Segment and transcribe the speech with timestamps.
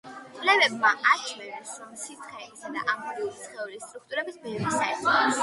[0.37, 5.39] კვლევებმა აჩვენეს, რომ სითხეების და ამორფული სხეულების სტრუქტურებს ბევრი საერთო აქვთ.